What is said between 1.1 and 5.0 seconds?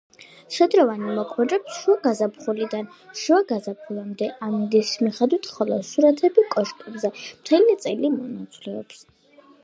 მოქმედებს შუა გაზაფხულიდან შუა ზაფხულამდე ამინდის